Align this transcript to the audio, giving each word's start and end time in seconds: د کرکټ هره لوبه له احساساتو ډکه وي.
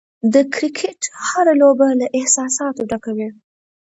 د 0.33 0.35
کرکټ 0.53 0.99
هره 1.27 1.53
لوبه 1.61 1.87
له 1.99 2.07
احساساتو 2.19 2.81
ډکه 2.89 3.11
وي. 3.17 3.29